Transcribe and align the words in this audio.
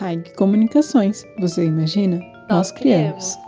Haig 0.00 0.32
Comunicações, 0.36 1.26
você 1.38 1.64
imagina? 1.64 2.20
Nós, 2.50 2.70
criamos. 2.70 3.38